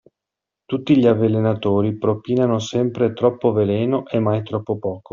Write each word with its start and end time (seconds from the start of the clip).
Tutti 0.65 0.97
gli 0.97 1.05
avvelenatori 1.05 1.95
propinano 1.95 2.57
sempre 2.57 3.13
troppo 3.13 3.51
veleno 3.51 4.07
e 4.07 4.17
mai 4.17 4.41
troppo 4.41 4.79
poco. 4.79 5.09